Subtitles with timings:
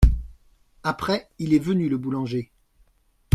[0.81, 2.49] Après, il est venu le boulanger.